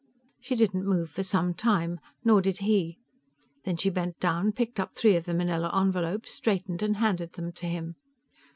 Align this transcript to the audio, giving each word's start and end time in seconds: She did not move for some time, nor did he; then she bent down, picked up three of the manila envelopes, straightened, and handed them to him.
She 0.39 0.55
did 0.55 0.73
not 0.73 0.83
move 0.85 1.11
for 1.11 1.21
some 1.21 1.53
time, 1.53 1.99
nor 2.25 2.41
did 2.41 2.57
he; 2.57 2.97
then 3.65 3.77
she 3.77 3.91
bent 3.91 4.17
down, 4.19 4.51
picked 4.51 4.79
up 4.79 4.95
three 4.95 5.15
of 5.15 5.25
the 5.25 5.33
manila 5.35 5.69
envelopes, 5.79 6.31
straightened, 6.31 6.81
and 6.81 6.97
handed 6.97 7.33
them 7.33 7.51
to 7.51 7.67
him. 7.67 7.93